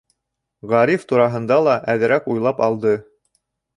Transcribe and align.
Ғариф 0.71 1.05
тураһында 1.11 1.59
ла 1.67 1.75
әҙерәк 1.95 2.31
уйлап 2.33 2.67
алды. 2.69 2.95